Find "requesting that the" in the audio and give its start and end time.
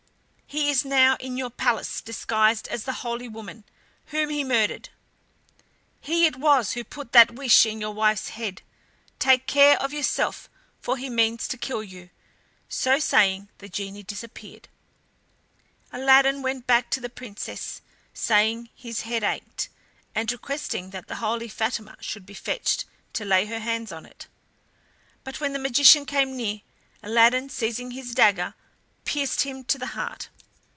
20.33-21.15